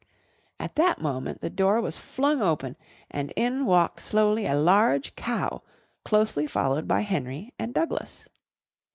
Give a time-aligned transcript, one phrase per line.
[0.59, 2.75] At that moment the door was flung open
[3.11, 5.61] and in walked slowly a large cow
[6.03, 8.27] closely followed by Henry and Douglas.